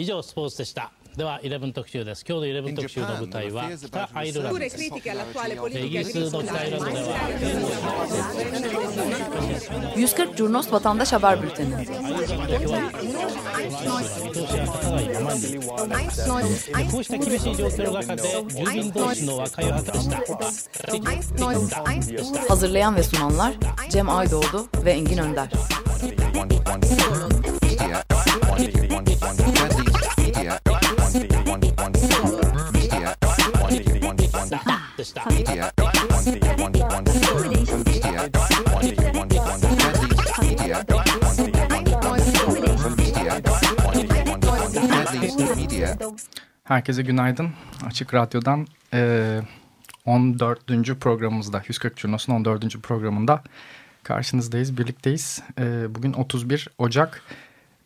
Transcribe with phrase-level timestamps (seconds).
[0.00, 7.18] 以上スポーツでしたでは11特集です今日の11特集の舞台は北アイルランドですイギリスの北アイルランドでは
[9.96, 11.84] 140 Curnos Vatandaş Haber Bülteni
[16.90, 20.16] こうした厳しい状況の中で住民同士の和解を果たした
[22.48, 23.54] Hazırlayan ve sunanlar
[23.90, 25.48] Cem Aydoğdu ve Engin Önder
[46.64, 47.50] Herkese günaydın.
[47.86, 49.40] Açık Radyo'dan e,
[50.06, 51.00] 14.
[51.00, 52.82] programımızda, 140 Curnos'un 14.
[52.82, 53.42] programında
[54.02, 55.42] karşınızdayız, birlikteyiz.
[55.58, 57.22] E, bugün 31 Ocak.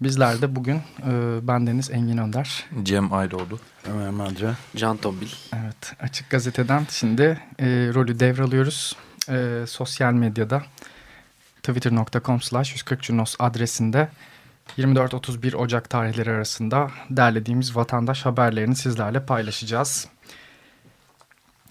[0.01, 2.65] Bizler de bugün e, bendeniz Engin Önder.
[2.83, 3.61] Cem Aydoğdu.
[3.91, 4.57] Ömer Madra.
[4.77, 5.29] Can Tombil.
[5.53, 8.97] Evet, Açık Gazete'den şimdi e, rolü devralıyoruz.
[9.29, 10.63] E, sosyal medyada
[11.63, 14.09] twitter.com slash 140 Curnos adresinde
[14.79, 20.09] 24-31 Ocak tarihleri arasında derlediğimiz vatandaş haberlerini sizlerle paylaşacağız.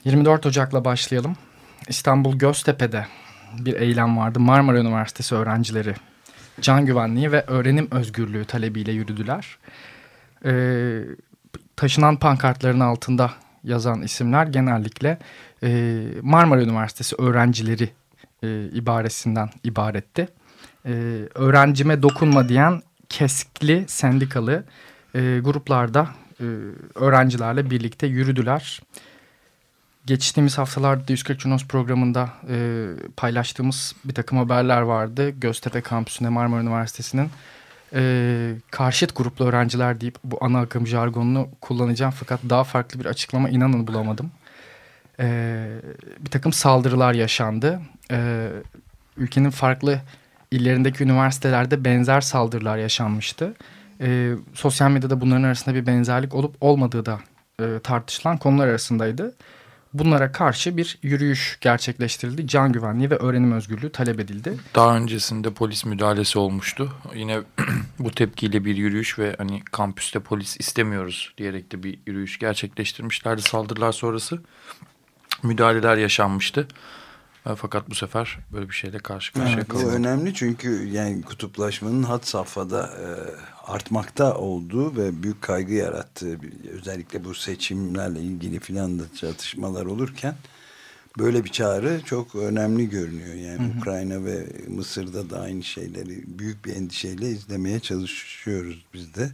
[0.06, 1.36] 24 Ocak'la başlayalım.
[1.88, 3.08] İstanbul Göztepe'de
[3.60, 4.40] bir eylem vardı.
[4.40, 5.96] Marmara Üniversitesi öğrencileri
[6.62, 9.58] can güvenliği ve öğrenim özgürlüğü talebiyle yürüdüler.
[10.46, 11.02] Ee,
[11.76, 15.20] taşınan pankartların altında yazan isimler genellikle
[15.64, 17.90] e, Marmara Üniversitesi öğrencileri
[18.44, 20.28] e, ibaresinden ibaretti
[20.86, 20.92] e,
[21.36, 24.64] öğrencime dokunma diyen keskli sendikalı
[25.16, 26.08] e, gruplarda
[26.40, 26.46] e,
[26.96, 28.82] öğrencilerle birlikte yürüdüler.
[30.06, 35.30] Geçtiğimiz haftalarda 140 Cunos programında e, paylaştığımız bir takım haberler vardı.
[35.30, 37.30] Göztepe kampüsünde Marmara Üniversitesi'nin
[37.94, 42.14] e, karşıt gruplu öğrenciler deyip bu ana akım jargonunu kullanacağım.
[42.20, 44.32] Fakat daha farklı bir açıklama inanın bulamadım.
[45.20, 45.68] E,
[46.20, 47.82] bir takım saldırılar yaşandı.
[48.12, 48.50] E,
[49.18, 50.02] ülkenin farklı
[50.54, 53.54] illerindeki üniversitelerde benzer saldırılar yaşanmıştı.
[54.02, 57.20] E, sosyal medyada bunların arasında bir benzerlik olup olmadığı da
[57.62, 59.36] e, tartışılan konular arasındaydı.
[59.94, 62.48] Bunlara karşı bir yürüyüş gerçekleştirildi.
[62.48, 64.58] Can güvenliği ve öğrenim özgürlüğü talep edildi.
[64.76, 66.94] Daha öncesinde polis müdahalesi olmuştu.
[67.16, 67.40] Yine
[68.00, 73.92] bu tepkiyle bir yürüyüş ve hani kampüste polis istemiyoruz diyerek de bir yürüyüş gerçekleştirmişlerdi saldırılar
[73.92, 74.42] sonrası.
[75.44, 76.68] Müdahaleler yaşanmıştı.
[77.44, 79.70] Fakat bu sefer böyle bir şeyle karşı karşıya evet.
[79.74, 83.08] Bu önemli çünkü yani kutuplaşmanın had safhada e,
[83.72, 86.40] artmakta olduğu ve büyük kaygı yarattığı
[86.72, 90.36] özellikle bu seçimlerle ilgili filan da çatışmalar olurken
[91.18, 93.36] böyle bir çağrı çok önemli görünüyor.
[93.36, 93.78] Yani hı hı.
[93.78, 99.32] Ukrayna ve Mısır'da da aynı şeyleri büyük bir endişeyle izlemeye çalışıyoruz biz de.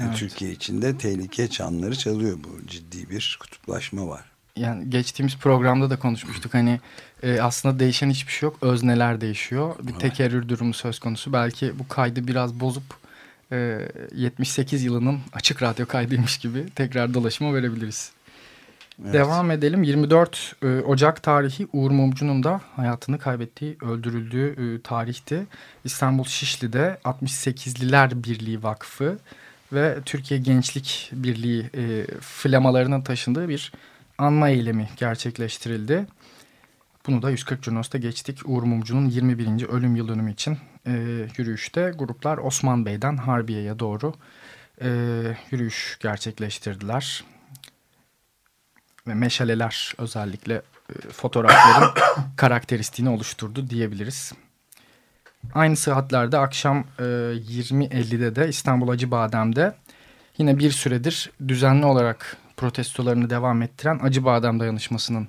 [0.00, 0.16] Evet.
[0.16, 6.54] Türkiye içinde tehlike çanları çalıyor bu ciddi bir kutuplaşma var yani geçtiğimiz programda da konuşmuştuk.
[6.54, 6.80] Hani
[7.22, 8.58] e, aslında değişen hiçbir şey yok.
[8.62, 9.74] Özneler değişiyor.
[9.82, 10.00] Bir evet.
[10.00, 11.32] tekerrür durumu söz konusu.
[11.32, 12.94] Belki bu kaydı biraz bozup
[13.52, 18.12] e, 78 yılının açık radyo kaydıymış gibi tekrar dolaşıma verebiliriz.
[19.02, 19.14] Evet.
[19.14, 19.82] Devam edelim.
[19.82, 25.46] 24 e, Ocak tarihi Uğur Mumcu'nun da hayatını kaybettiği, öldürüldüğü e, tarihti.
[25.84, 29.18] İstanbul Şişli'de 68'liler Birliği Vakfı
[29.72, 33.72] ve Türkiye Gençlik Birliği e, flamalarının taşındığı bir
[34.18, 36.06] anma eylemi gerçekleştirildi.
[37.06, 38.38] Bunu da 140 Cunos'ta geçtik.
[38.44, 39.68] Uğur Mumcu'nun 21.
[39.68, 40.92] ölüm yıl dönümü için e,
[41.38, 44.14] yürüyüşte gruplar Osman Bey'den Harbiye'ye doğru
[44.82, 44.88] e,
[45.50, 47.24] yürüyüş gerçekleştirdiler.
[49.06, 51.90] Ve meşaleler özellikle e, fotoğrafların
[52.36, 54.32] karakteristiğini oluşturdu diyebiliriz.
[55.54, 59.74] Aynı saatlerde akşam e, 20.50'de de İstanbul Acıbadem'de
[60.38, 65.28] yine bir süredir düzenli olarak protestolarını devam ettiren Acıbadem Dayanışması'nın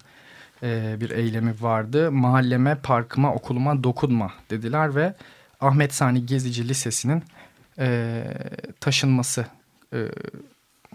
[0.63, 2.11] e, bir eylemi vardı.
[2.11, 5.13] Mahalleme, parkıma, okuluma dokunma dediler ve
[5.61, 7.23] Ahmet Sani Gezici Lisesi'nin
[7.79, 8.23] e,
[8.79, 9.45] taşınması
[9.93, 10.05] e,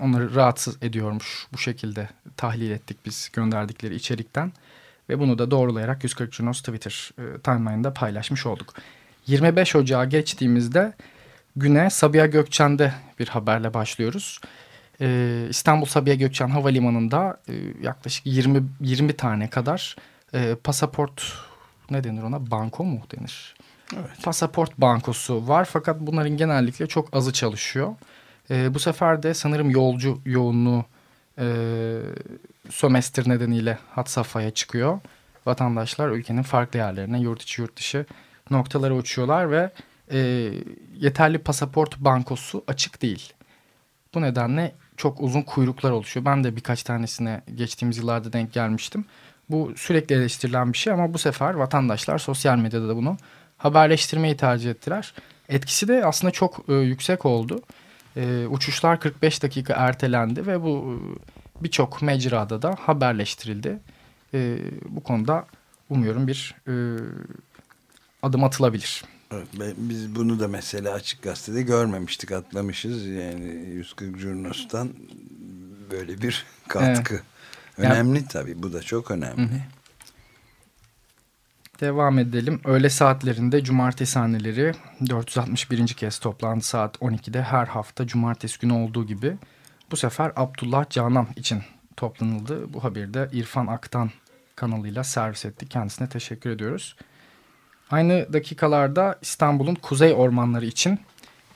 [0.00, 1.46] onları rahatsız ediyormuş.
[1.52, 4.52] Bu şekilde tahlil ettik biz gönderdikleri içerikten.
[5.08, 8.74] Ve bunu da doğrulayarak 140 Junos Twitter e, timeline'da paylaşmış olduk.
[9.26, 10.92] 25 Ocağı geçtiğimizde
[11.56, 14.40] güne Sabiha Gökçen'de bir haberle başlıyoruz.
[15.00, 19.96] Ee, İstanbul Sabiha Gökçen Havalimanı'nda e, yaklaşık 20 20 tane kadar
[20.34, 21.32] e, pasaport
[21.90, 23.54] ne denir ona banko mu denir?
[23.96, 24.22] Evet.
[24.22, 27.94] Pasaport bankosu var fakat bunların genellikle çok azı çalışıyor.
[28.50, 30.84] E, bu sefer de sanırım yolcu yoğunluğu
[31.38, 31.46] e,
[32.70, 35.00] sömestr nedeniyle hat safhaya çıkıyor.
[35.46, 38.06] Vatandaşlar ülkenin farklı yerlerine yurt içi yurt dışı
[38.50, 39.70] noktalara uçuyorlar ve
[40.10, 40.18] e,
[40.96, 43.32] yeterli pasaport bankosu açık değil.
[44.14, 46.26] Bu nedenle çok uzun kuyruklar oluşuyor.
[46.26, 49.04] Ben de birkaç tanesine geçtiğimiz yıllarda denk gelmiştim.
[49.50, 53.16] Bu sürekli eleştirilen bir şey ama bu sefer vatandaşlar sosyal medyada da bunu
[53.58, 55.14] haberleştirmeyi tercih ettiler.
[55.48, 57.62] Etkisi de aslında çok e, yüksek oldu.
[58.16, 61.00] E, uçuşlar 45 dakika ertelendi ve bu
[61.60, 63.78] e, birçok mecrada da haberleştirildi.
[64.34, 64.58] E,
[64.88, 65.46] bu konuda
[65.90, 66.72] umuyorum bir e,
[68.22, 69.04] adım atılabilir.
[69.32, 73.06] Evet, biz bunu da mesela Açık Gazete'de görmemiştik, atlamışız.
[73.06, 73.44] Yani
[73.74, 74.90] 140 Jurnos'tan
[75.90, 77.14] böyle bir katkı.
[77.14, 77.24] Evet.
[77.78, 79.42] Önemli yani, tabii, bu da çok önemli.
[79.42, 79.60] Hı.
[81.80, 82.60] Devam edelim.
[82.64, 84.74] Öğle saatlerinde cumartesi haneleri
[85.08, 85.86] 461.
[85.86, 89.36] kez toplandı saat 12'de her hafta cumartesi günü olduğu gibi.
[89.90, 91.62] Bu sefer Abdullah Canan için
[91.96, 92.74] toplanıldı.
[92.74, 94.10] Bu haberi de İrfan Aktan
[94.56, 95.68] kanalıyla servis etti.
[95.68, 96.96] Kendisine teşekkür ediyoruz.
[97.90, 101.00] Aynı dakikalarda İstanbul'un kuzey ormanları için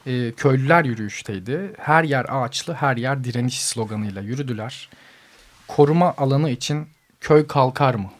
[0.06, 1.72] e, köylüler yürüyüşteydi.
[1.78, 4.88] Her yer ağaçlı, her yer direniş sloganıyla yürüdüler.
[5.68, 6.86] Koruma alanı için
[7.20, 8.10] köy kalkar mı?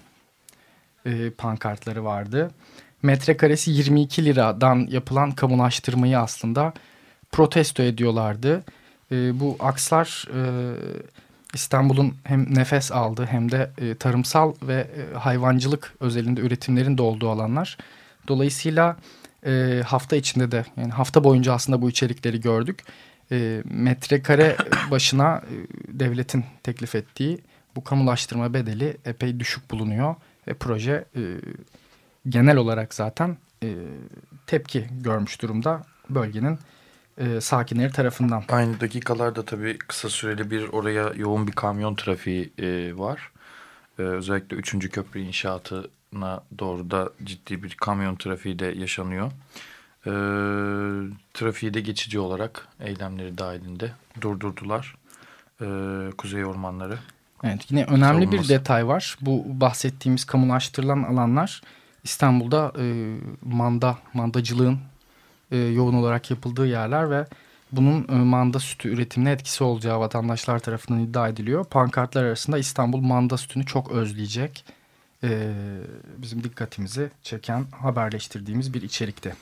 [1.06, 2.50] E, pankartları vardı.
[3.02, 6.72] Metrekaresi 22 liradan yapılan kamulaştırmayı aslında
[7.32, 8.64] protesto ediyorlardı.
[9.12, 10.40] E, bu akslar e,
[11.54, 17.31] İstanbul'un hem nefes aldı hem de e, tarımsal ve e, hayvancılık özelinde üretimlerin de olduğu
[17.31, 17.78] alanlar.
[18.28, 18.96] Dolayısıyla
[19.46, 22.84] e, hafta içinde de yani hafta boyunca aslında bu içerikleri gördük.
[23.32, 24.56] E, metrekare
[24.90, 25.54] başına e,
[26.00, 27.40] devletin teklif ettiği
[27.76, 30.14] bu kamulaştırma bedeli epey düşük bulunuyor.
[30.48, 31.22] Ve proje e,
[32.28, 33.75] genel olarak zaten e,
[34.46, 36.58] tepki görmüş durumda bölgenin
[37.19, 38.44] e, sakinleri tarafından.
[38.48, 43.30] Aynı dakikalarda tabii kısa süreli bir oraya yoğun bir kamyon trafiği e, var.
[43.98, 44.90] E, özellikle 3.
[44.90, 45.20] köprü
[46.12, 49.31] inşaatına doğru da ciddi bir kamyon trafiği de yaşanıyor.
[50.06, 50.12] E,
[51.34, 54.96] trafiği de geçici olarak eylemleri dahilinde durdurdular
[55.60, 55.66] e,
[56.19, 56.99] kuzey ormanları.
[57.44, 59.16] Evet yine önemli bir detay var.
[59.20, 61.62] Bu bahsettiğimiz kamulaştırılan alanlar
[62.05, 64.78] İstanbul'da e, manda, mandacılığın
[65.50, 67.26] e, yoğun olarak yapıldığı yerler ve
[67.72, 71.64] bunun e, manda sütü üretimine etkisi olacağı vatandaşlar tarafından iddia ediliyor.
[71.64, 74.64] Pankartlar arasında İstanbul manda sütünü çok özleyecek.
[75.24, 75.52] E,
[76.18, 79.34] bizim dikkatimizi çeken haberleştirdiğimiz bir içerikti.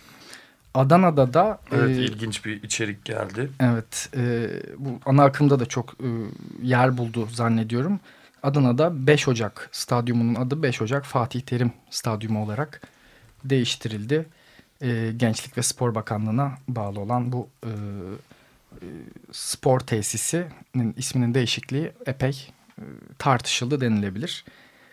[0.75, 1.61] Adana'da da...
[1.73, 3.51] Evet e, ilginç bir içerik geldi.
[3.61, 6.09] Evet e, bu ana akımda da çok e,
[6.63, 8.01] yer buldu zannediyorum.
[8.43, 12.81] Adana'da 5 Ocak stadyumunun adı 5 Ocak Fatih Terim Stadyumu olarak
[13.45, 14.27] değiştirildi
[14.83, 18.87] e, Gençlik ve Spor Bakanlığı'na bağlı olan bu e, e,
[19.33, 22.83] spor tesisinin isminin değişikliği epey e,
[23.19, 24.45] tartışıldı denilebilir.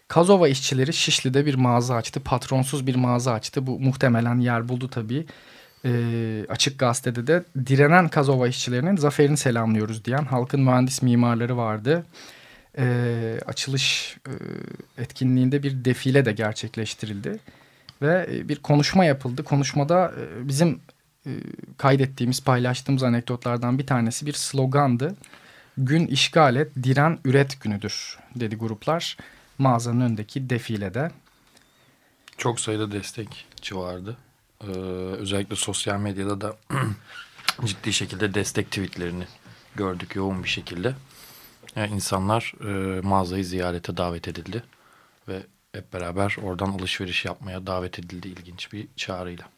[0.08, 2.20] Kazova işçileri Şişli'de bir mağaza açtı.
[2.20, 3.68] Patronsuz bir mağaza açtı.
[3.68, 5.26] Bu muhtemelen yer buldu tabii.
[5.86, 12.06] E, açık gazetede de direnen Kazova işçilerinin zaferini selamlıyoruz diyen halkın mühendis mimarları vardı.
[12.78, 12.86] E,
[13.48, 14.34] açılış e,
[15.02, 17.40] etkinliğinde bir defile de gerçekleştirildi
[18.02, 19.44] ve e, bir konuşma yapıldı.
[19.44, 20.80] Konuşmada e, bizim
[21.26, 21.32] e,
[21.78, 25.16] kaydettiğimiz, paylaştığımız anekdotlardan bir tanesi bir slogandı.
[25.78, 29.18] Gün işgal et, diren üret günüdür dedi gruplar
[29.58, 31.12] mağazanın önündeki defilede.
[32.38, 34.18] Çok sayıda destekçi vardı.
[34.62, 34.68] Ee,
[35.20, 36.58] özellikle sosyal medyada da
[37.66, 39.26] ciddi şekilde destek tweetlerini
[39.76, 40.96] gördük yoğun bir şekilde.
[41.76, 44.64] Yani insanlar e, mağazayı ziyarete davet edildi
[45.28, 49.50] ve hep beraber oradan alışveriş yapmaya davet edildi ilginç bir çağrıyla.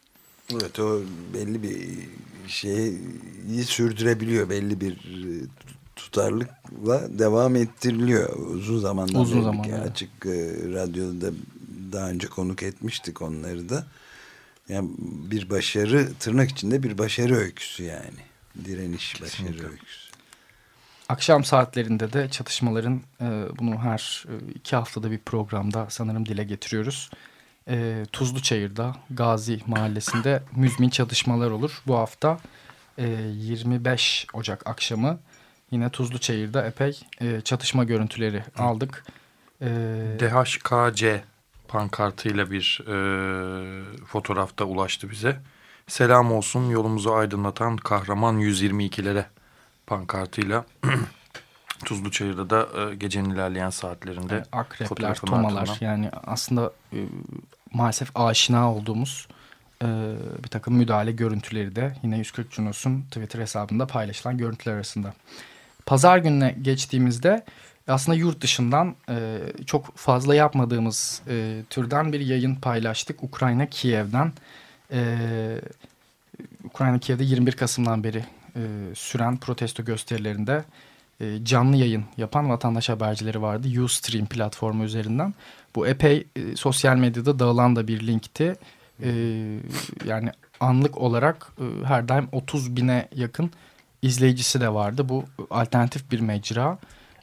[0.53, 1.01] Evet o
[1.33, 2.07] belli bir
[2.47, 4.49] şeyi sürdürebiliyor.
[4.49, 4.97] Belli bir
[5.95, 8.37] tutarlılıkla devam ettiriliyor.
[8.37, 9.91] Uzun zamandan Uzun zaman, evet.
[9.91, 11.31] açık e, radyoda
[11.91, 13.85] daha önce konuk etmiştik onları da.
[14.69, 14.89] Yani
[15.31, 18.25] bir başarı tırnak içinde bir başarı öyküsü yani.
[18.65, 19.57] Direniş Kesinlikle.
[19.57, 20.05] başarı öyküsü.
[21.09, 23.25] Akşam saatlerinde de çatışmaların e,
[23.59, 27.09] bunu her e, iki haftada bir programda sanırım dile getiriyoruz.
[27.69, 31.81] E, Tuzluçayır'da Gazi Mahallesi'nde müzmin çatışmalar olur.
[31.87, 32.39] Bu hafta
[32.97, 35.19] e, 25 Ocak akşamı
[35.75, 39.03] yine Tuzluçayır'da epey e, çatışma görüntüleri aldık.
[39.61, 39.67] E,
[40.19, 41.23] DHKC
[41.67, 42.95] pankartıyla bir e,
[44.05, 45.37] fotoğrafta ulaştı bize.
[45.87, 49.23] Selam olsun yolumuzu aydınlatan kahraman 122'lere
[49.87, 50.65] pankartıyla
[51.85, 55.77] Tuzlu Çayır'da da e, gecenin ilerleyen saatlerinde akrepler, tomalar ardından.
[55.81, 56.99] yani aslında e,
[57.73, 59.27] maalesef aşina olduğumuz
[59.83, 59.87] e,
[60.43, 65.13] bir takım müdahale görüntüleri de yine 140 Cunos'un Twitter hesabında paylaşılan görüntüler arasında.
[65.85, 67.45] Pazar gününe geçtiğimizde
[67.87, 73.23] aslında yurt dışından e, çok fazla yapmadığımız e, türden bir yayın paylaştık.
[73.23, 74.33] Ukrayna Kiev'den.
[74.91, 75.17] E,
[76.63, 78.25] Ukrayna Kiev'de 21 Kasım'dan beri
[78.55, 78.61] e,
[78.95, 80.63] süren protesto gösterilerinde
[81.21, 83.81] e, canlı yayın yapan vatandaş habercileri vardı.
[83.81, 85.33] Ustream platformu üzerinden.
[85.75, 88.55] Bu epey e, sosyal medyada dağılan da bir linkti.
[89.03, 89.09] E,
[90.05, 93.51] yani anlık olarak e, her daim 30 bine yakın
[94.05, 95.09] izleyicisi de vardı.
[95.09, 96.77] Bu alternatif bir mecra.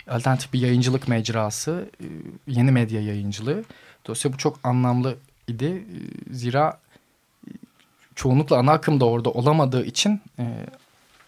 [0.08, 1.90] Alternatif bir yayıncılık mecrası.
[2.00, 2.06] E,
[2.46, 3.64] yeni medya yayıncılığı.
[4.06, 5.16] Dolayısıyla bu çok anlamlı
[5.48, 5.64] idi.
[5.64, 6.78] E, zira
[8.14, 10.66] çoğunlukla ana akım da orada olamadığı için e,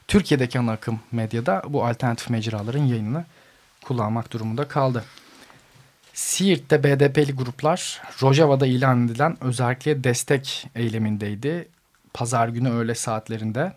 [0.09, 3.25] Türkiye'deki ana akım medyada bu alternatif mecraların yayınını
[3.85, 5.05] kullanmak durumunda kaldı.
[6.15, 11.69] Siirt'te BDP'li gruplar Rojava'da ilan edilen özellikle destek eylemindeydi.
[12.15, 13.73] Pazar günü öğle saatlerinde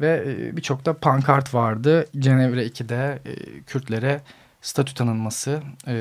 [0.00, 2.06] ve e, birçok da pankart vardı.
[2.18, 4.20] Cenevre 2'de e, Kürtlere
[4.62, 5.92] statü tanınması e,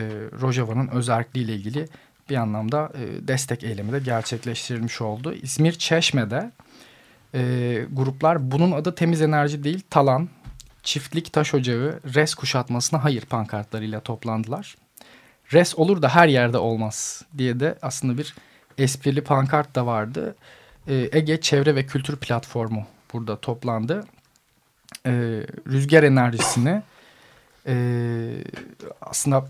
[0.42, 1.88] Rojava'nın özelliğiyle ilgili
[2.30, 2.92] bir anlamda
[3.22, 5.34] destek eylemi de gerçekleştirilmiş oldu.
[5.34, 6.52] İzmir Çeşme'de
[7.92, 10.30] gruplar bunun adı temiz enerji değil talan,
[10.84, 14.76] çiftlik taş ocağı, res kuşatmasına hayır pankartlarıyla toplandılar.
[15.54, 18.36] Res olur da her yerde olmaz diye de aslında bir
[18.78, 20.36] esprili pankart da vardı.
[20.88, 24.06] Ege Çevre ve Kültür Platformu burada toplandı.
[25.06, 25.12] E,
[25.68, 26.82] rüzgar enerjisini
[27.68, 27.76] e,
[29.02, 29.48] aslında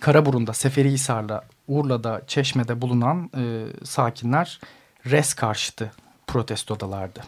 [0.00, 4.60] Karaburun'da, Seferihisar'da, Urla'da, Çeşme'de bulunan e, sakinler
[5.06, 5.92] res karşıtı
[6.26, 7.20] protestodalardı.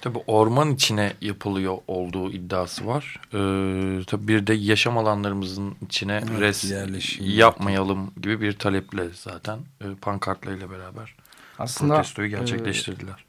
[0.00, 3.20] Tabii orman içine yapılıyor olduğu iddiası var.
[3.26, 6.72] Ee, tabii bir de yaşam alanlarımızın içine evet, res
[7.20, 11.14] yapmayalım gibi bir taleple zaten e, pankartlarıyla beraber
[11.58, 13.12] Aslında, protestoyu gerçekleştirdiler.
[13.12, 13.25] E,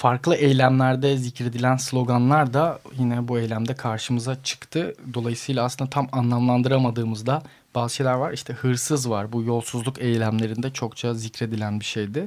[0.00, 4.94] farklı eylemlerde zikredilen sloganlar da yine bu eylemde karşımıza çıktı.
[5.14, 7.42] Dolayısıyla aslında tam anlamlandıramadığımızda
[7.74, 8.32] bazı şeyler var.
[8.32, 9.32] İşte hırsız var.
[9.32, 12.26] Bu yolsuzluk eylemlerinde çokça zikredilen bir şeydi.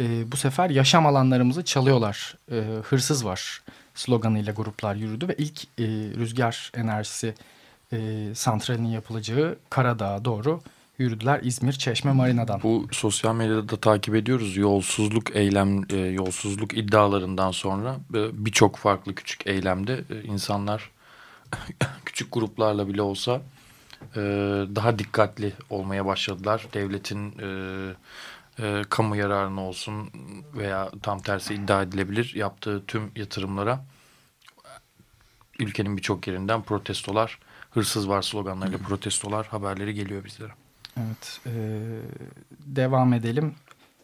[0.00, 2.36] E, bu sefer yaşam alanlarımızı çalıyorlar.
[2.52, 3.62] E, hırsız var
[3.94, 5.84] sloganıyla gruplar yürüdü ve ilk e,
[6.16, 7.34] rüzgar enerjisi
[7.92, 7.98] e,
[8.34, 10.60] santralinin yapılacağı Karadağ'a doğru
[11.00, 12.62] yürüdüler İzmir Çeşme Marina'dan.
[12.62, 19.14] Bu sosyal medyada da takip ediyoruz yolsuzluk eylem e, yolsuzluk iddialarından sonra e, birçok farklı
[19.14, 20.90] küçük eylemde e, insanlar
[22.04, 23.42] küçük gruplarla bile olsa
[24.16, 24.20] e,
[24.74, 26.66] daha dikkatli olmaya başladılar.
[26.74, 27.48] Devletin e,
[28.62, 30.10] e, kamu yararına olsun
[30.54, 33.84] veya tam tersi iddia edilebilir yaptığı tüm yatırımlara
[35.58, 37.38] ülkenin birçok yerinden protestolar,
[37.70, 40.52] hırsız var sloganlarıyla protestolar haberleri geliyor bizlere.
[41.06, 41.52] Evet, e,
[42.66, 43.54] devam edelim.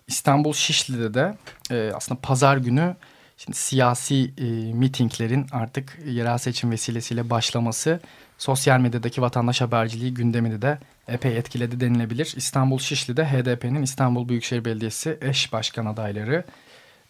[0.08, 1.34] İstanbul Şişli'de de
[1.70, 2.96] e, aslında pazar günü
[3.36, 8.00] şimdi siyasi e, mitinglerin artık yerel seçim vesilesiyle başlaması
[8.38, 12.34] sosyal medyadaki vatandaş haberciliği gündemini de epey etkiledi denilebilir.
[12.36, 16.44] İstanbul Şişli'de HDP'nin İstanbul Büyükşehir Belediyesi eş başkan adayları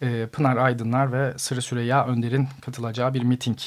[0.03, 3.59] e, Pınar Aydınlar ve Sırı Süreyya Önder'in katılacağı bir miting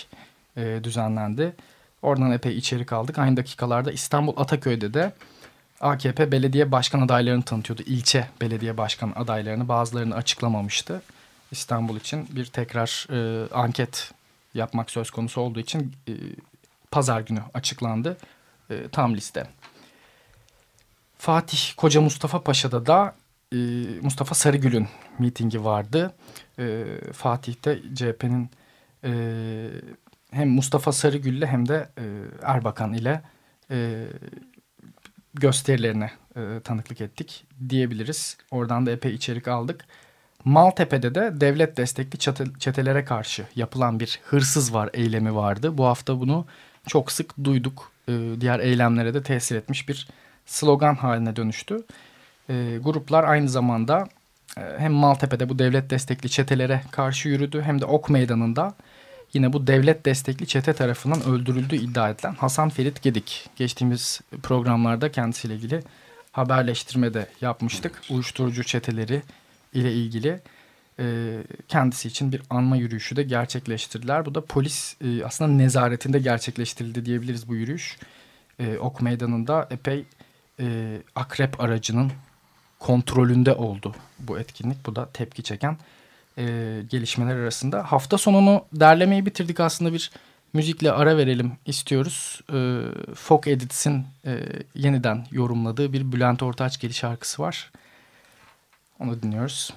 [0.58, 1.56] e, düzenlendi.
[2.02, 3.20] Oradan epey içerik aldık.
[3.20, 5.14] Aynı dakikalarda İstanbul Ataköy'de de
[5.82, 7.84] AKP belediye başkan adaylarını tanıtıyordu.
[7.86, 11.02] İlçe belediye başkan adaylarını bazılarını açıklamamıştı.
[11.52, 14.12] İstanbul için bir tekrar e, anket
[14.54, 16.14] yapmak söz konusu olduğu için e,
[16.92, 18.18] pazar günü açıklandı
[18.70, 19.48] e, tam liste.
[21.18, 23.16] Fatih Koca Mustafa Paşa'da da
[23.54, 23.58] e,
[24.02, 24.88] Mustafa Sarıgül'ün
[25.20, 26.16] mitingi vardı.
[26.60, 28.50] E, Fatih'te CHP'nin
[29.04, 29.12] e,
[30.32, 32.04] hem Mustafa Sarıgül'le hem de e,
[32.44, 33.22] Erbakan ile
[33.72, 34.08] e,
[35.40, 38.38] gösterilerine e, tanıklık ettik diyebiliriz.
[38.52, 39.86] Oradan da epey içerik aldık.
[40.46, 42.20] Maltepe'de de devlet destekli
[42.60, 45.78] çetelere karşı yapılan bir hırsız var eylemi vardı.
[45.78, 46.46] Bu hafta bunu
[46.88, 47.92] çok sık duyduk.
[48.08, 50.08] E, diğer eylemlere de tesir etmiş bir
[50.46, 51.84] slogan haline dönüştü.
[52.50, 54.08] E, gruplar aynı zamanda
[54.58, 58.74] e, hem Maltepe'de bu devlet destekli çetelere karşı yürüdü hem de Ok Meydanı'nda
[59.34, 63.50] yine bu devlet destekli çete tarafından öldürüldüğü iddia edilen Hasan Ferit Gedik.
[63.56, 65.84] Geçtiğimiz programlarda kendisiyle ilgili
[66.32, 68.02] haberleştirme de yapmıştık.
[68.10, 69.22] Uyuşturucu çeteleri
[69.74, 70.42] ile ilgili
[71.00, 74.26] e, kendisi için bir anma yürüyüşü de gerçekleştirdiler.
[74.26, 77.98] Bu da polis e, aslında nezaretinde gerçekleştirildi diyebiliriz bu yürüyüş.
[78.60, 80.06] E, ok Meydanı'nda epey
[80.60, 82.12] e, akrep aracının
[82.80, 84.86] kontrolünde oldu bu etkinlik.
[84.86, 85.78] Bu da tepki çeken
[86.40, 86.46] e,
[86.90, 87.92] gelişmeler arasında.
[87.92, 90.12] Hafta sonunu derlemeyi bitirdik aslında bir
[90.54, 92.42] müzikle ara verelim istiyoruz.
[92.54, 92.82] E,
[93.16, 94.40] Folk Edits'in e,
[94.76, 97.72] yeniden yorumladığı bir Bülent Ortaçgil şarkısı var.
[99.00, 99.74] Onu dinliyoruz.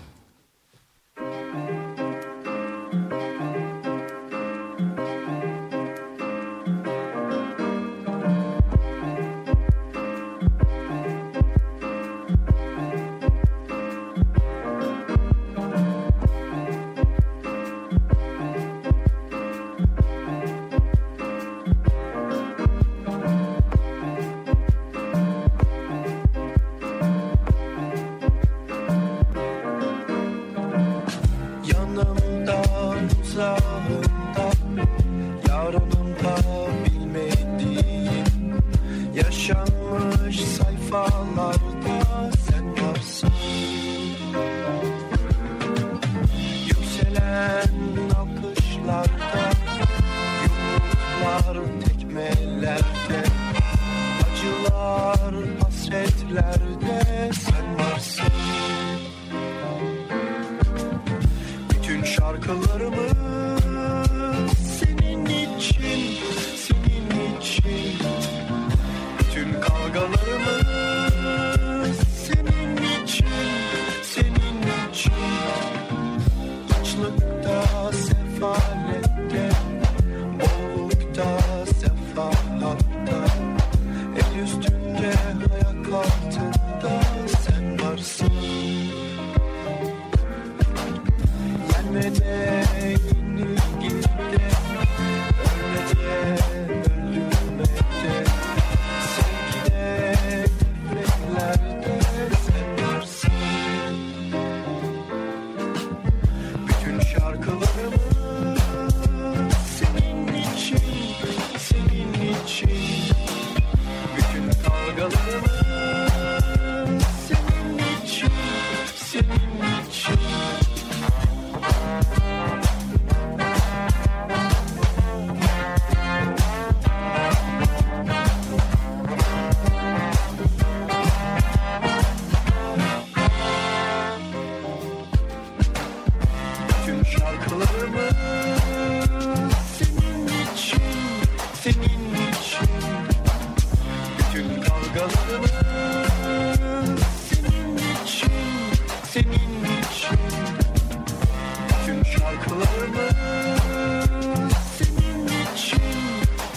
[40.92, 41.62] fall off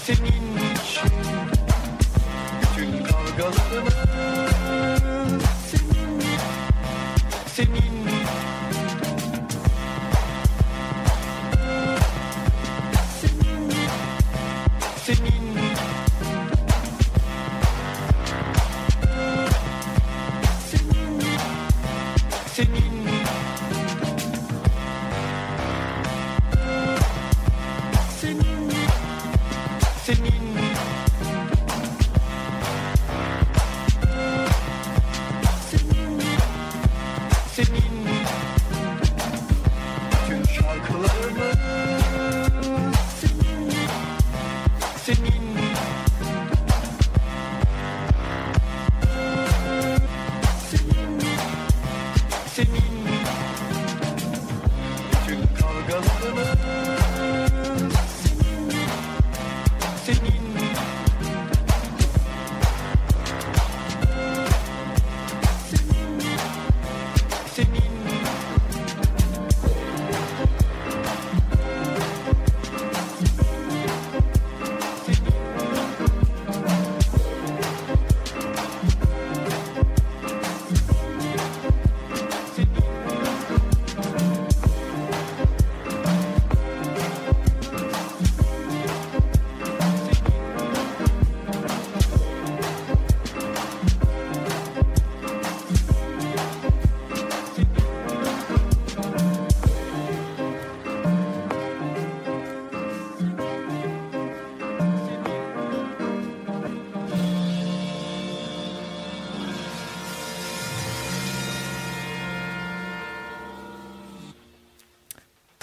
[0.06, 0.45] singing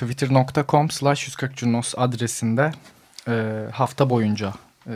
[0.03, 2.73] twitter.com slash 140 adresinde
[3.29, 4.55] e, hafta boyunca
[4.87, 4.93] e,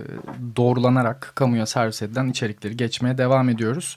[0.57, 3.97] doğrulanarak kamuya servis edilen içerikleri geçmeye devam ediyoruz.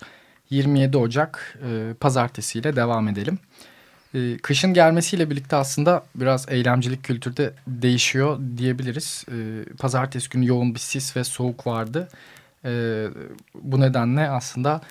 [0.50, 3.40] 27 Ocak e, pazartesiyle devam edelim.
[4.14, 9.26] E, kışın gelmesiyle birlikte aslında biraz eylemcilik kültürde değişiyor diyebiliriz.
[9.32, 12.10] E, pazartesi günü yoğun bir sis ve soğuk vardı.
[12.66, 13.06] E,
[13.56, 14.82] bu nedenle aslında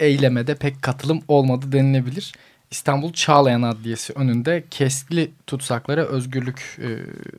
[0.00, 2.32] eylemede pek katılım olmadı denilebilir.
[2.74, 6.88] İstanbul Çağlayan Adliyesi önünde keskli tutsaklara özgürlük e,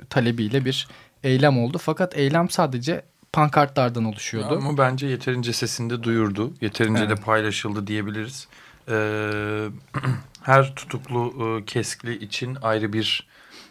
[0.10, 0.88] talebiyle bir
[1.24, 1.78] eylem oldu.
[1.78, 3.02] Fakat eylem sadece
[3.34, 4.58] pankartlardan oluşuyordu.
[4.58, 6.54] Ama bence yeterince sesinde duyurdu.
[6.62, 7.18] Yeterince evet.
[7.18, 8.48] de paylaşıldı diyebiliriz.
[8.90, 9.68] Ee,
[10.42, 13.28] her tutuklu e, keskli için ayrı bir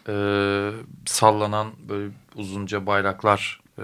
[0.07, 0.13] e,
[1.05, 3.83] sallanan böyle uzunca bayraklar e,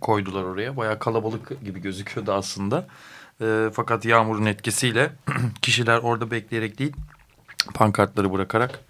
[0.00, 0.76] koydular oraya.
[0.76, 2.86] Baya kalabalık gibi gözüküyordu aslında.
[3.40, 5.10] E, fakat yağmurun etkisiyle
[5.62, 6.92] kişiler orada bekleyerek değil
[7.74, 8.80] pankartları bırakarak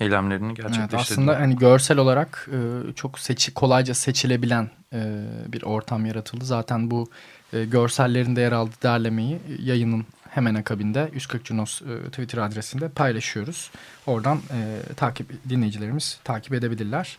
[0.00, 0.98] eylemlerini gerçekleştirdiler.
[0.98, 6.44] Evet, aslında hani görsel olarak e, çok seçi, kolayca seçilebilen e, bir ortam yaratıldı.
[6.44, 7.10] Zaten bu
[7.52, 13.70] e, görsellerin de yer aldığı derlemeyi yayının hemen akabinde 140 Cunos e, Twitter adresinde paylaşıyoruz.
[14.06, 17.18] Oradan e, takip dinleyicilerimiz takip edebilirler.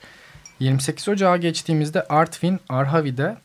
[0.60, 3.38] 28 Ocağı geçtiğimizde Artvin Arhavi'de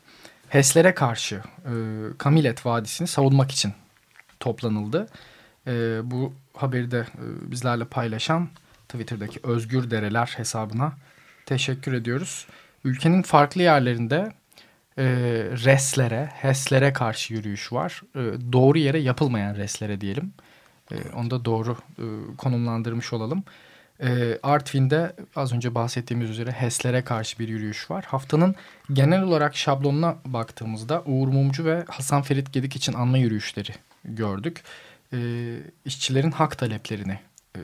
[0.49, 1.73] HES'lere karşı e,
[2.17, 3.73] Kamilet Vadisi'ni savunmak için
[4.39, 5.07] toplanıldı.
[5.67, 5.71] E,
[6.03, 8.49] bu haberi de e, bizlerle paylaşan
[8.89, 10.93] Twitter'daki Özgür Dereler hesabına
[11.45, 12.47] teşekkür ediyoruz.
[12.83, 14.31] Ülkenin farklı yerlerinde
[14.97, 15.05] e,
[15.65, 18.01] reslere, HES'lere karşı yürüyüş var.
[18.15, 20.33] E, doğru yere yapılmayan reslere diyelim.
[20.91, 22.05] E, onu da doğru e,
[22.37, 23.43] konumlandırmış olalım.
[24.03, 28.05] E, Artvin'de az önce bahsettiğimiz üzere HES'lere karşı bir yürüyüş var.
[28.07, 28.55] Haftanın
[28.93, 33.71] genel olarak şablonuna baktığımızda Uğur Mumcu ve Hasan Ferit Gedik için anma yürüyüşleri
[34.05, 34.63] gördük.
[35.13, 35.19] E,
[35.85, 37.19] işçilerin hak taleplerini
[37.55, 37.59] e,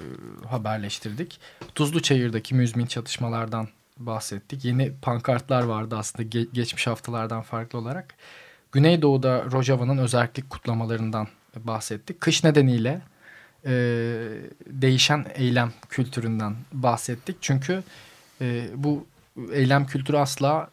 [0.47, 1.39] haberleştirdik.
[1.75, 3.67] Tuzlu Çayır'daki müzmin çatışmalardan
[3.97, 4.65] bahsettik.
[4.65, 8.15] Yeni pankartlar vardı aslında ge geçmiş haftalardan farklı olarak.
[8.71, 12.21] Güneydoğu'da Rojava'nın özellik kutlamalarından bahsettik.
[12.21, 13.01] Kış nedeniyle
[13.65, 13.71] e,
[14.67, 17.37] değişen eylem kültüründen bahsettik.
[17.41, 17.83] Çünkü
[18.41, 19.05] e, bu
[19.53, 20.69] eylem kültürü asla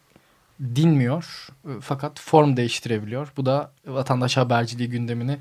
[0.75, 3.31] dinmiyor e, fakat form değiştirebiliyor.
[3.37, 5.37] Bu da vatandaş haberciliği gündemini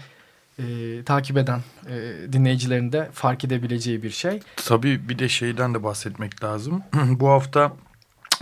[0.58, 0.64] e,
[1.04, 4.40] takip eden e, dinleyicilerin de fark edebileceği bir şey.
[4.56, 6.82] Tabii bir de şeyden de bahsetmek lazım.
[6.94, 7.72] bu hafta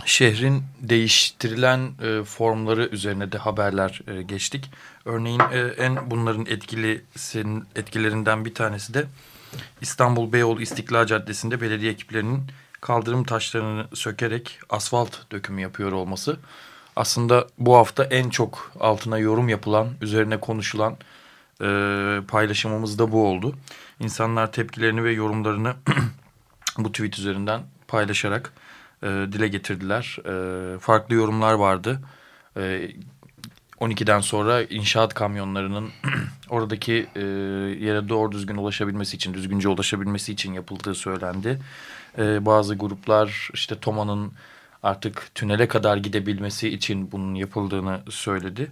[0.05, 4.71] şehrin değiştirilen e, formları üzerine de haberler e, geçtik.
[5.05, 7.01] Örneğin e, en bunların etkili
[7.75, 9.05] etkilerinden bir tanesi de
[9.81, 12.43] İstanbul Beyoğlu İstiklal Caddesi'nde belediye ekiplerinin
[12.81, 16.39] kaldırım taşlarını sökerek asfalt dökümü yapıyor olması.
[16.95, 20.97] Aslında bu hafta en çok altına yorum yapılan, üzerine konuşulan
[21.61, 21.65] e,
[22.27, 23.55] paylaşımımız da bu oldu.
[23.99, 25.75] İnsanlar tepkilerini ve yorumlarını
[26.77, 28.53] bu tweet üzerinden paylaşarak
[29.03, 30.17] e, dile getirdiler.
[30.25, 31.99] E, farklı yorumlar vardı.
[32.57, 32.91] E,
[33.79, 35.89] 12'den sonra inşaat kamyonlarının
[36.49, 37.19] oradaki e,
[37.85, 41.59] yere doğru düzgün ulaşabilmesi için, düzgünce ulaşabilmesi için yapıldığı söylendi.
[42.17, 44.31] E, bazı gruplar işte Toma'nın
[44.83, 48.71] artık tünele kadar gidebilmesi için bunun yapıldığını söyledi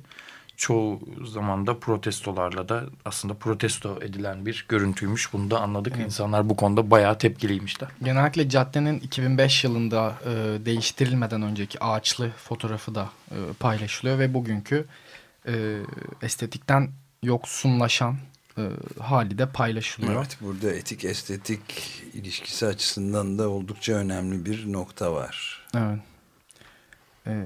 [0.58, 5.34] çoğu zaman da protestolarla da aslında protesto edilen bir görüntüymüş.
[5.34, 5.94] Bunu da anladık.
[5.96, 6.06] Evet.
[6.06, 7.90] İnsanlar bu konuda bayağı tepkiliymişler.
[8.04, 14.86] Genellikle caddenin 2005 yılında e, değiştirilmeden önceki ağaçlı fotoğrafı da e, paylaşılıyor ve bugünkü
[15.48, 15.78] e,
[16.22, 16.90] estetikten
[17.24, 18.16] yoksunlaşan
[18.58, 18.62] e,
[19.00, 20.14] hali de paylaşılıyor.
[20.14, 21.62] Evet burada etik estetik
[22.14, 25.66] ilişkisi açısından da oldukça önemli bir nokta var.
[25.76, 26.00] Evet.
[27.28, 27.44] E,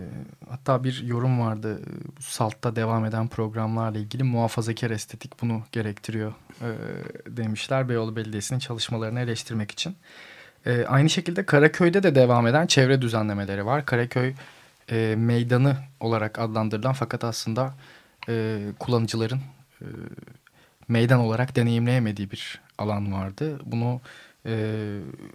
[0.49, 1.81] hatta bir yorum vardı
[2.19, 6.69] Salt'ta devam eden programlarla ilgili muhafazakar estetik bunu gerektiriyor e,
[7.27, 9.95] demişler Beyoğlu Belediyesi'nin çalışmalarını eleştirmek için.
[10.65, 13.85] E, aynı şekilde Karaköy'de de devam eden çevre düzenlemeleri var.
[13.85, 14.33] Karaköy
[14.91, 17.73] e, meydanı olarak adlandırılan fakat aslında
[18.29, 19.41] e, kullanıcıların
[19.81, 19.85] e,
[20.87, 23.59] meydan olarak deneyimleyemediği bir alan vardı.
[23.65, 24.01] Bunu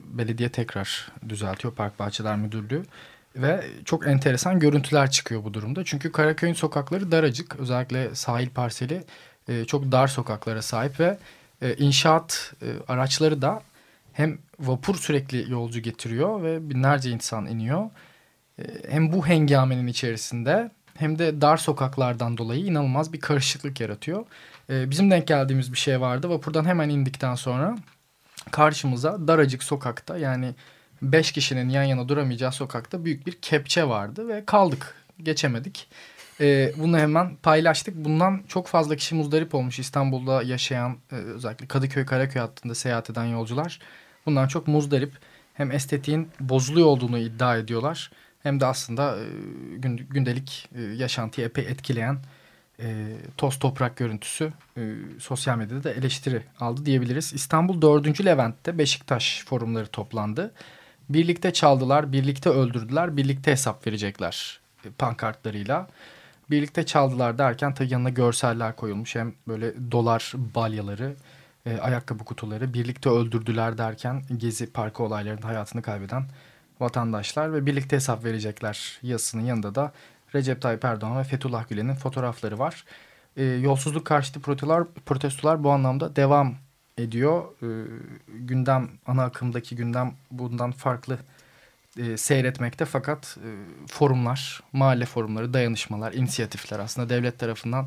[0.05, 2.83] belediye tekrar düzeltiyor Park Bahçeler Müdürlüğü.
[3.37, 5.85] Ve çok enteresan görüntüler çıkıyor bu durumda.
[5.85, 7.57] Çünkü Karaköy'ün sokakları daracık.
[7.57, 9.05] Özellikle sahil parseli
[9.49, 11.19] e, çok dar sokaklara sahip ve
[11.63, 13.63] e, inşaat e, araçları da
[14.13, 17.91] hem vapur sürekli yolcu getiriyor ve binlerce insan iniyor.
[18.89, 24.27] Hem bu hengamenin içerisinde hem de dar sokaklardan dolayı inanılmaz bir karışıklık yaratıyor.
[24.71, 26.31] E, bizim denk geldiğimiz bir şey vardı.
[26.31, 27.77] Vapurdan hemen indikten sonra
[28.51, 30.55] karşımıza daracık sokakta yani
[31.03, 34.95] beş kişinin yan yana duramayacağı sokakta büyük bir kepçe vardı ve kaldık.
[35.23, 35.89] Geçemedik.
[36.41, 37.95] Ee, bunu hemen paylaştık.
[37.97, 43.25] Bundan çok fazla kişi muzdarip olmuş İstanbul'da yaşayan e, özellikle Kadıköy Karaköy hattında seyahat eden
[43.25, 43.79] yolcular.
[44.27, 45.13] Bundan çok muzdarip.
[45.55, 48.11] Hem estetiğin bozuluyor olduğunu iddia ediyorlar.
[48.43, 49.25] Hem de aslında e,
[50.11, 52.19] gündelik e, yaşantıyı epey etkileyen
[52.81, 57.33] e, toz toprak görüntüsü e, sosyal medyada da eleştiri aldı diyebiliriz.
[57.33, 58.25] İstanbul 4.
[58.25, 60.53] Levent'te Beşiktaş forumları toplandı.
[61.09, 64.61] Birlikte çaldılar, birlikte öldürdüler, birlikte hesap verecekler
[64.99, 65.87] pankartlarıyla.
[66.51, 69.15] Birlikte çaldılar derken tabii yanına görseller koyulmuş.
[69.15, 71.17] Hem böyle dolar balyaları,
[71.67, 72.75] e, ayakkabı kutuları.
[72.75, 76.25] Birlikte öldürdüler derken Gezi Parkı olaylarında hayatını kaybeden
[76.81, 79.93] vatandaşlar ve birlikte hesap verecekler yazısının yanında da
[80.35, 82.85] Recep Tayyip Erdoğan ve Fethullah Gülen'in fotoğrafları var.
[83.37, 86.55] E, yolsuzluk karşıtı protestolar, protestolar bu anlamda devam
[86.99, 87.45] ediyor.
[87.63, 87.69] E,
[88.29, 91.19] gündem, ana akımdaki gündem bundan farklı
[91.99, 93.49] e, seyretmekte fakat e,
[93.87, 97.87] forumlar, mahalle forumları, dayanışmalar, inisiyatifler aslında devlet tarafından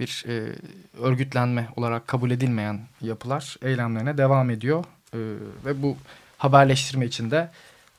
[0.00, 0.52] bir e,
[1.00, 4.84] örgütlenme olarak kabul edilmeyen yapılar eylemlerine devam ediyor.
[5.14, 5.18] E,
[5.64, 5.96] ve bu
[6.38, 7.50] haberleştirme için de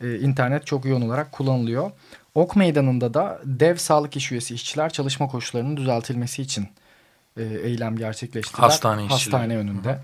[0.02, 1.92] e, internet çok yoğun olarak kullanılıyor.
[2.36, 6.68] Ok Meydanı'nda da dev sağlık iş üyesi işçiler çalışma koşullarının düzeltilmesi için
[7.38, 8.64] e, eylem gerçekleştirdiler.
[8.64, 9.36] Hastane işçileri.
[9.36, 10.00] Hastane önünde.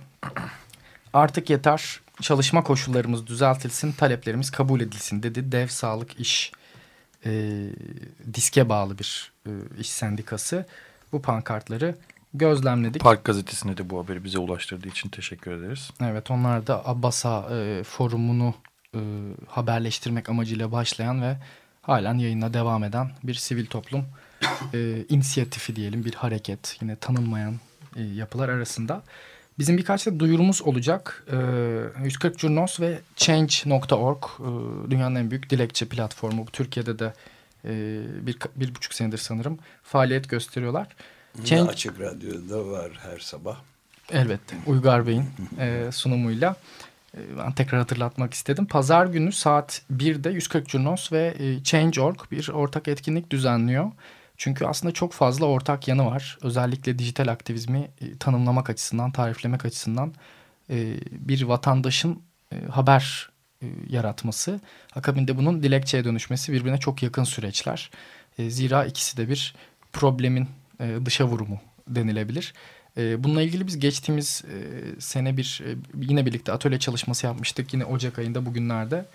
[1.14, 6.52] Artık yeter çalışma koşullarımız düzeltilsin, taleplerimiz kabul edilsin dedi dev sağlık iş
[7.26, 7.64] e,
[8.34, 10.66] diske bağlı bir e, iş sendikası.
[11.12, 11.96] Bu pankartları
[12.34, 13.02] gözlemledik.
[13.02, 15.92] Park gazetesinde de bu haberi bize ulaştırdığı için teşekkür ederiz.
[16.02, 18.54] Evet onlar da Abbasa e, forumunu
[18.96, 19.00] e,
[19.48, 21.38] haberleştirmek amacıyla başlayan ve
[21.82, 24.06] halen yayına devam eden bir sivil toplum
[24.74, 27.60] e, inisiyatifi diyelim bir hareket yine tanınmayan
[27.96, 29.04] e, yapılar arasında.
[29.60, 31.26] Bizim birkaç da duyurumuz olacak.
[31.32, 36.46] E, 140 Curnos ve Change.org e, dünyanın en büyük dilekçe platformu.
[36.46, 37.14] Türkiye'de de
[37.66, 37.72] e,
[38.28, 40.88] bir, bir buçuk senedir sanırım faaliyet gösteriyorlar.
[41.44, 41.72] Change...
[41.72, 43.58] Açık Radyo'da var her sabah.
[44.12, 45.26] Elbette Uygar Bey'in
[45.60, 46.56] e, sunumuyla.
[47.18, 48.66] E, ben tekrar hatırlatmak istedim.
[48.66, 53.92] Pazar günü saat 1'de 140 Curnos ve e, Change.org bir ortak etkinlik düzenliyor.
[54.44, 56.38] Çünkü aslında çok fazla ortak yanı var.
[56.42, 60.14] Özellikle dijital aktivizmi e, tanımlamak açısından, tariflemek açısından
[60.70, 63.30] e, bir vatandaşın e, haber
[63.90, 64.60] yaratması,
[64.96, 67.92] akabinde bunun dilekçeye dönüşmesi birbirine çok yakın süreçler.
[68.40, 69.56] Zira ikisi de bir
[69.94, 70.48] problemin
[71.06, 72.54] dışa vurumu denilebilir.
[72.98, 74.44] Bununla ilgili biz geçtiğimiz
[75.00, 75.64] sene bir
[75.96, 77.74] yine birlikte atölye çalışması yapmıştık.
[77.74, 79.06] Yine Ocak ayında bugünlerde.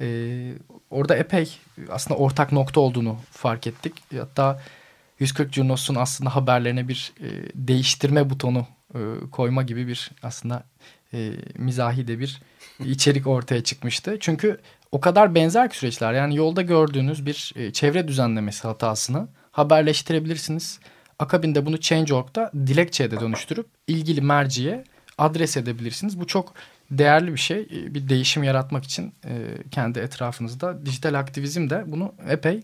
[0.00, 0.06] E,
[0.90, 3.92] orada epey aslında ortak nokta olduğunu fark ettik.
[4.18, 4.60] Hatta
[5.18, 8.98] 140 Curnos'un aslında haberlerine bir e, değiştirme butonu e,
[9.30, 10.64] koyma gibi bir aslında
[11.14, 12.42] e, mizahi de bir
[12.84, 14.16] içerik ortaya çıkmıştı.
[14.20, 14.60] Çünkü
[14.92, 16.12] o kadar benzer ki süreçler.
[16.12, 20.80] Yani yolda gördüğünüz bir e, çevre düzenlemesi hatasını haberleştirebilirsiniz.
[21.18, 24.84] Akabinde bunu Change.org'da dilekçeye de dönüştürüp ilgili merciye
[25.18, 26.20] adres edebilirsiniz.
[26.20, 26.54] Bu çok
[26.98, 27.60] değerli bir şey.
[27.60, 29.32] E, bir değişim yaratmak için e,
[29.70, 30.86] kendi etrafınızda.
[30.86, 32.62] Dijital aktivizm de bunu epey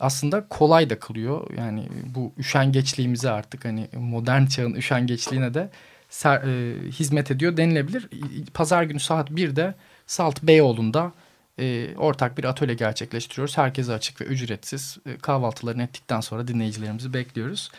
[0.00, 1.50] aslında kolay da kılıyor.
[1.56, 5.70] Yani bu üşengeçliğimize artık hani modern çağın üşengeçliğine de
[6.08, 8.08] ser, e, hizmet ediyor denilebilir.
[8.54, 9.74] Pazar günü saat 1'de
[10.06, 11.12] Salt Beyoğlu'nda
[11.58, 13.58] e, ortak bir atölye gerçekleştiriyoruz.
[13.58, 17.70] Herkese açık ve ücretsiz e, kahvaltılarını ettikten sonra dinleyicilerimizi bekliyoruz.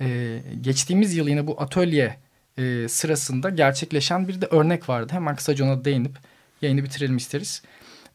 [0.00, 2.16] E, geçtiğimiz yıl yine bu atölye
[2.58, 5.12] e, sırasında gerçekleşen bir de örnek vardı.
[5.12, 6.18] Hemen kısaca ona değinip
[6.62, 7.62] yayını bitirelim isteriz.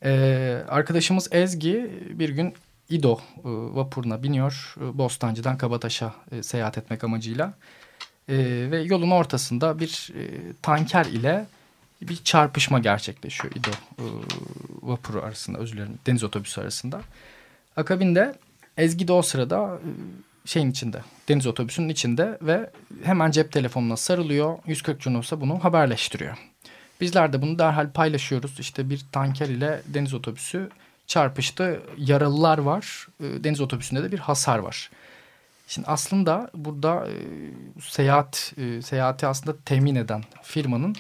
[0.04, 2.54] E, arkadaşımız Ezgi bir gün
[2.90, 4.76] İdo e, vapuruna biniyor.
[4.82, 7.54] E, Bostancı'dan Kabataş'a e, seyahat etmek amacıyla.
[8.30, 8.36] E,
[8.72, 11.46] ve yolun ortasında bir e, tanker ile
[12.02, 14.06] bir çarpışma gerçekleşiyor İdo e,
[14.82, 17.02] vapuru arasında özür dilerim deniz otobüsü arasında.
[17.76, 18.36] Akabinde
[18.78, 19.90] Ezgi de o sırada e,
[20.46, 22.70] şeyin içinde deniz otobüsünün içinde ve
[23.04, 24.58] hemen cep telefonuna sarılıyor.
[24.66, 26.38] 140 Junos'a bunu haberleştiriyor.
[27.02, 28.60] Bizler de bunu derhal paylaşıyoruz.
[28.60, 30.70] İşte bir tanker ile deniz otobüsü
[31.08, 31.82] çarpıştı.
[31.98, 33.08] Yaralılar var.
[33.20, 34.90] E, deniz otobüsünde de bir hasar var.
[35.68, 37.14] Şimdi aslında burada e,
[37.82, 40.96] seyahat e, seyahati aslında temin eden firmanın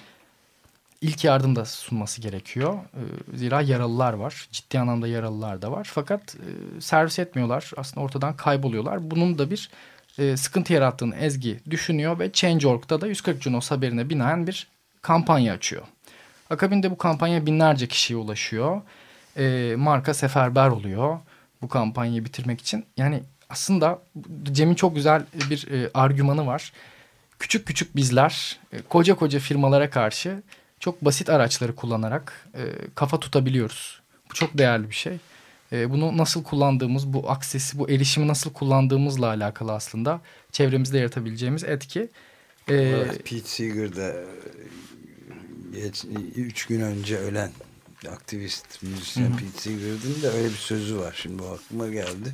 [1.03, 2.73] ilk yardım da sunması gerekiyor.
[2.73, 4.47] E, zira yaralılar var.
[4.51, 5.89] Ciddi anlamda yaralılar da var.
[5.93, 7.71] Fakat e, servis etmiyorlar.
[7.77, 9.11] Aslında ortadan kayboluyorlar.
[9.11, 9.69] Bunun da bir
[10.17, 14.67] e, sıkıntı yarattığını Ezgi düşünüyor ve Change.org'da da 140 Junos haberine binaen bir
[15.01, 15.83] kampanya açıyor.
[16.49, 18.81] Akabinde bu kampanya binlerce kişiye ulaşıyor.
[19.37, 21.19] E, marka seferber oluyor
[21.61, 22.85] bu kampanyayı bitirmek için.
[22.97, 23.99] Yani aslında
[24.43, 26.73] Cem'in çok güzel bir e, argümanı var.
[27.39, 30.43] Küçük küçük bizler e, koca koca firmalara karşı
[30.83, 32.61] çok basit araçları kullanarak e,
[32.95, 34.01] kafa tutabiliyoruz.
[34.29, 35.17] Bu çok değerli bir şey.
[35.71, 42.09] E, bunu nasıl kullandığımız, bu aksesi, bu erişimi nasıl kullandığımızla alakalı aslında çevremizde yaratabileceğimiz etki.
[42.69, 44.25] E, Pete Seeger de
[45.73, 47.51] geç, üç gün önce ölen
[48.09, 49.37] aktivist müzisyen Hı -hı.
[49.37, 51.13] Pete Seeger'ın da öyle bir sözü var.
[51.21, 52.33] Şimdi bu aklıma geldi.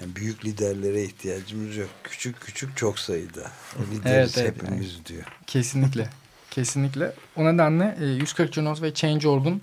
[0.00, 1.90] Yani büyük liderlere ihtiyacımız yok.
[2.04, 3.50] Küçük küçük çok sayıda.
[3.78, 5.06] O lideriz evet, hepimiz evet.
[5.06, 5.24] diyor.
[5.46, 6.10] Kesinlikle.
[6.55, 7.13] Kesinlikle.
[7.35, 9.61] O nedenle 140 Junos ve Change.org'un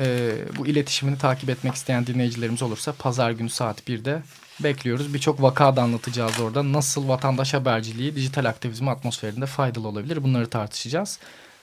[0.00, 4.22] e, bu iletişimini takip etmek isteyen dinleyicilerimiz olursa pazar günü saat 1'de
[4.60, 5.14] bekliyoruz.
[5.14, 6.72] Birçok vaka da anlatacağız orada.
[6.72, 11.18] Nasıl vatandaş haberciliği dijital aktivizm atmosferinde faydalı olabilir bunları tartışacağız.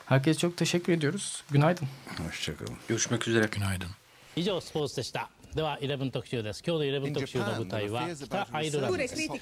[0.05, 1.43] Herkese çok teşekkür ediyoruz.
[1.51, 1.87] Günaydın.
[2.27, 2.77] Hoşçakalın.
[2.87, 3.47] Görüşmek üzere.
[3.51, 3.89] Günaydın.
[4.37, 9.39] 以上スポーツでした では11特集です今日の11特集の舞台は北アイルランドですイギ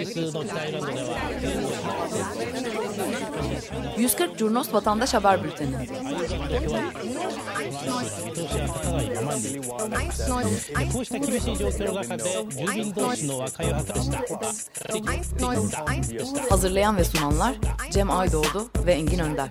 [0.00, 1.18] リスの北アイルランドでは
[3.98, 5.76] 140 Curnos Vatandaş Haber Bülteni
[16.50, 17.54] Hazırlayan ve sunanlar
[17.90, 19.50] Cem Aydoğdu ve Engin Önder